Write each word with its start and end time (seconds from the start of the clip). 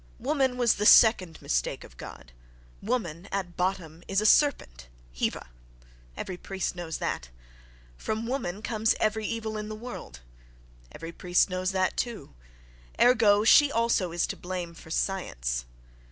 Woman 0.17 0.57
was 0.57 0.77
the 0.77 0.85
second 0.87 1.39
mistake 1.43 1.83
of 1.83 1.95
God.—"Woman, 1.95 3.27
at 3.31 3.55
bottom, 3.55 4.01
is 4.07 4.19
a 4.19 4.25
serpent, 4.25 4.87
Heva"—every 5.13 6.37
priest 6.37 6.75
knows 6.75 6.97
that; 6.97 7.29
"from 7.97 8.25
woman 8.25 8.63
comes 8.63 8.95
every 8.99 9.27
evil 9.27 9.57
in 9.57 9.69
the 9.69 9.75
world"—every 9.75 11.11
priest 11.11 11.51
knows 11.51 11.71
that, 11.73 11.97
too. 11.97 12.33
Ergo, 12.99 13.43
she 13.43 13.67
is 13.67 13.73
also 13.73 14.11
to 14.11 14.35
blame 14.35 14.73
for 14.73 14.89
science.... 14.89 15.65